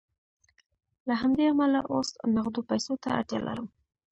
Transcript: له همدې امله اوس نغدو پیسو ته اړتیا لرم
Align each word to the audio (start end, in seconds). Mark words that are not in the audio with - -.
له 1.07 1.13
همدې 1.21 1.45
امله 1.53 1.79
اوس 1.93 2.09
نغدو 2.35 2.61
پیسو 2.69 2.93
ته 3.03 3.09
اړتیا 3.17 3.39
لرم 3.47 3.67